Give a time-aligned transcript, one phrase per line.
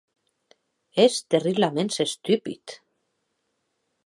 [1.03, 2.77] Ès terriblaments estupid.